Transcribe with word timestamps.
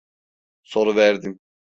Soruverdim... 0.63 1.39